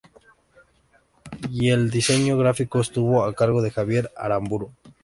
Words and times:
Y 1.51 1.69
el 1.69 1.91
diseño 1.91 2.35
gráfico 2.35 2.79
estuvo 2.81 3.23
a 3.23 3.35
cargo 3.35 3.61
de 3.61 3.69
Javier 3.69 4.09
Aramburu. 4.17 4.71